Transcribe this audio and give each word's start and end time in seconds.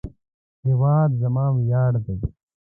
هیواد 0.65 1.09
زما 1.21 1.45
ویاړ 1.57 1.93
دی 2.05 2.17